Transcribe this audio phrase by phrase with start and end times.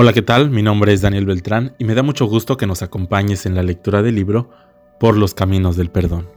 [0.00, 0.48] Hola, ¿qué tal?
[0.50, 3.64] Mi nombre es Daniel Beltrán y me da mucho gusto que nos acompañes en la
[3.64, 4.48] lectura del libro
[5.00, 6.28] Por los Caminos del Perdón.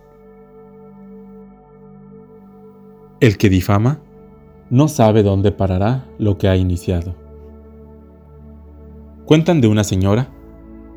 [3.19, 3.99] El que difama
[4.71, 7.13] no sabe dónde parará lo que ha iniciado.
[9.25, 10.31] Cuentan de una señora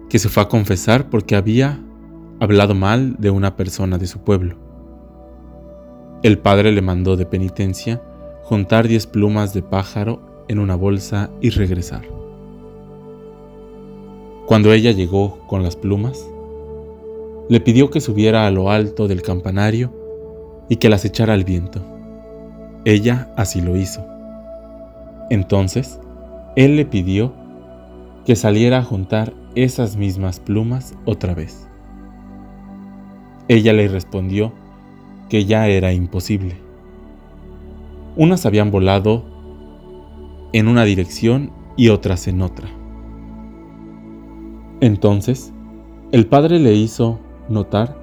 [0.08, 1.84] que se fue a confesar porque había
[2.40, 4.56] hablado mal de una persona de su pueblo.
[6.22, 8.02] El padre le mandó de penitencia
[8.42, 12.23] juntar diez plumas de pájaro en una bolsa y regresar.
[14.46, 16.28] Cuando ella llegó con las plumas,
[17.48, 19.90] le pidió que subiera a lo alto del campanario
[20.68, 21.80] y que las echara al viento.
[22.84, 24.04] Ella así lo hizo.
[25.30, 25.98] Entonces,
[26.56, 27.32] él le pidió
[28.26, 31.66] que saliera a juntar esas mismas plumas otra vez.
[33.48, 34.52] Ella le respondió
[35.30, 36.56] que ya era imposible.
[38.16, 39.24] Unas habían volado
[40.52, 42.68] en una dirección y otras en otra.
[44.84, 45.50] Entonces,
[46.12, 47.96] el Padre le hizo notar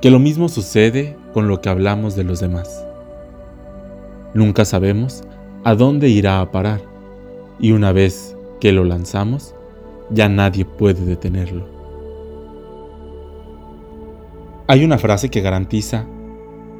[0.00, 2.84] que lo mismo sucede con lo que hablamos de los demás.
[4.34, 5.22] Nunca sabemos
[5.62, 6.80] a dónde irá a parar
[7.60, 9.54] y una vez que lo lanzamos,
[10.10, 11.68] ya nadie puede detenerlo.
[14.66, 16.04] Hay una frase que garantiza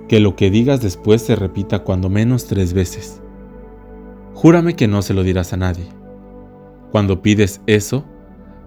[0.08, 3.22] que lo que digas después se repita cuando menos tres veces.
[4.34, 5.86] Júrame que no se lo dirás a nadie.
[6.90, 8.04] Cuando pides eso,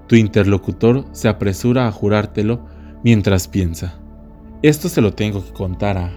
[0.07, 2.61] tu interlocutor se apresura a jurártelo
[3.03, 3.99] mientras piensa,
[4.63, 6.11] esto se lo tengo que contar a...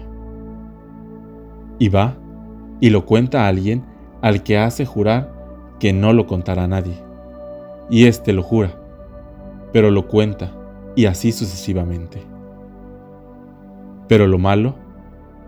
[1.78, 2.16] Y va
[2.80, 3.84] y lo cuenta a alguien
[4.22, 6.94] al que hace jurar que no lo contará a nadie.
[7.90, 8.80] Y éste lo jura,
[9.72, 10.52] pero lo cuenta,
[10.96, 12.22] y así sucesivamente.
[14.08, 14.74] Pero lo malo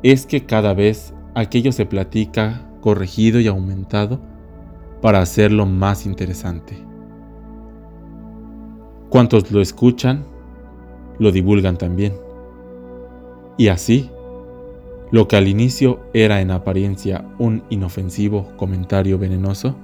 [0.02, 4.20] es que cada vez aquello se platica corregido y aumentado
[5.00, 6.91] para hacerlo más interesante.
[9.12, 10.24] Cuantos lo escuchan,
[11.18, 12.14] lo divulgan también.
[13.58, 14.08] Y así,
[15.10, 19.76] lo que al inicio era en apariencia un inofensivo comentario venenoso,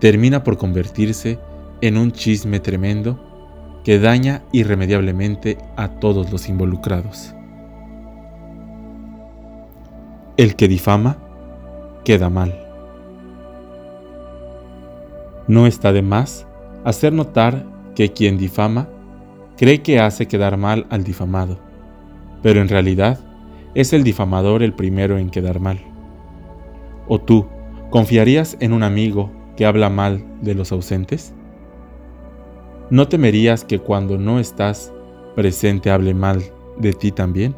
[0.00, 1.38] termina por convertirse
[1.80, 3.18] en un chisme tremendo
[3.84, 7.34] que daña irremediablemente a todos los involucrados.
[10.36, 11.16] El que difama
[12.04, 12.54] queda mal.
[15.48, 16.46] No está de más
[16.84, 18.88] hacer notar que quien difama
[19.58, 21.58] cree que hace quedar mal al difamado,
[22.42, 23.20] pero en realidad
[23.74, 25.78] es el difamador el primero en quedar mal.
[27.08, 27.46] ¿O tú
[27.90, 31.34] confiarías en un amigo que habla mal de los ausentes?
[32.88, 34.94] ¿No temerías que cuando no estás
[35.36, 36.42] presente hable mal
[36.78, 37.54] de ti también?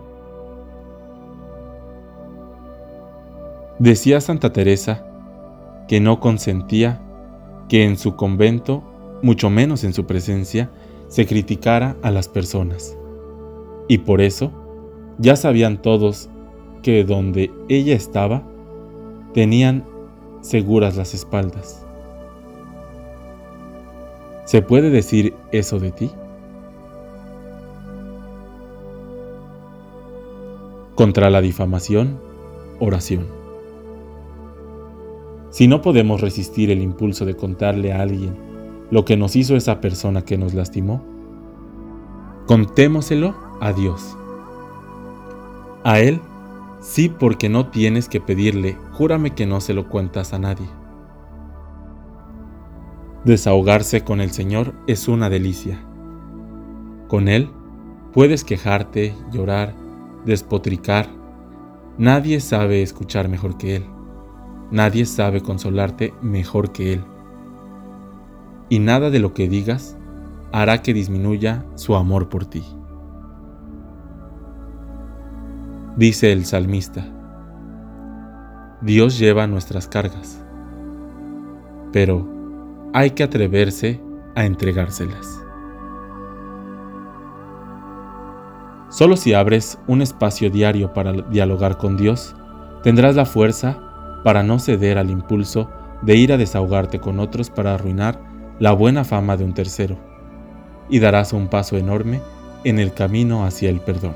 [3.78, 5.06] Decía Santa Teresa
[5.86, 7.00] que no consentía
[7.68, 8.82] que en su convento
[9.22, 10.70] mucho menos en su presencia,
[11.08, 12.96] se criticara a las personas.
[13.88, 14.50] Y por eso,
[15.18, 16.28] ya sabían todos
[16.82, 18.42] que donde ella estaba,
[19.32, 19.84] tenían
[20.40, 21.86] seguras las espaldas.
[24.44, 26.10] ¿Se puede decir eso de ti?
[30.94, 32.18] Contra la difamación,
[32.80, 33.26] oración.
[35.50, 38.51] Si no podemos resistir el impulso de contarle a alguien
[38.92, 41.02] lo que nos hizo esa persona que nos lastimó?
[42.46, 44.18] Contémoselo a Dios.
[45.82, 46.20] A Él
[46.82, 50.66] sí porque no tienes que pedirle, júrame que no se lo cuentas a nadie.
[53.24, 55.80] Desahogarse con el Señor es una delicia.
[57.08, 57.48] Con Él
[58.12, 59.74] puedes quejarte, llorar,
[60.26, 61.08] despotricar.
[61.96, 63.86] Nadie sabe escuchar mejor que Él.
[64.70, 67.04] Nadie sabe consolarte mejor que Él
[68.72, 69.98] y nada de lo que digas
[70.50, 72.64] hará que disminuya su amor por ti.
[75.98, 77.04] Dice el salmista,
[78.80, 80.42] Dios lleva nuestras cargas,
[81.92, 82.26] pero
[82.94, 84.00] hay que atreverse
[84.34, 85.44] a entregárselas.
[88.88, 92.34] Solo si abres un espacio diario para dialogar con Dios,
[92.82, 95.68] tendrás la fuerza para no ceder al impulso
[96.00, 98.31] de ir a desahogarte con otros para arruinar
[98.62, 99.96] la buena fama de un tercero,
[100.88, 102.20] y darás un paso enorme
[102.62, 104.14] en el camino hacia el perdón.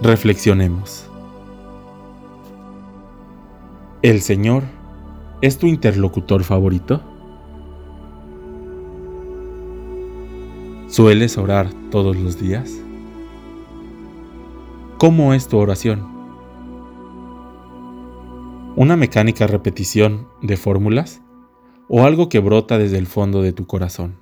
[0.00, 1.10] Reflexionemos.
[4.02, 4.62] ¿El Señor
[5.40, 7.00] es tu interlocutor favorito?
[10.86, 12.70] ¿Sueles orar todos los días?
[14.98, 16.17] ¿Cómo es tu oración?
[18.80, 21.20] ¿Una mecánica repetición de fórmulas?
[21.88, 24.20] ¿O algo que brota desde el fondo de tu corazón?